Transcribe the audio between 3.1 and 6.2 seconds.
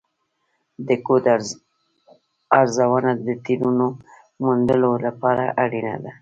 د تېروتنو موندلو لپاره اړینه ده.